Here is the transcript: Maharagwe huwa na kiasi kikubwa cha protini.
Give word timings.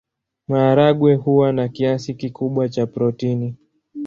Maharagwe 0.47 1.15
huwa 1.15 1.53
na 1.53 1.67
kiasi 1.67 2.13
kikubwa 2.13 2.69
cha 2.69 2.87
protini. 2.87 3.55